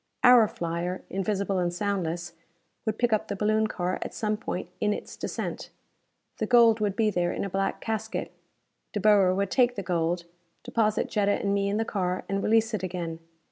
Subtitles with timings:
[0.23, 2.33] Our flyer, invisible and soundless,
[2.87, 5.69] would pick up the baloon car at some point in its descent.
[6.39, 8.31] The gold would be there, in a black casket.
[8.93, 10.23] De Boer would take the gold,
[10.63, 13.19] deposit Jetta and me in the car, and release it again.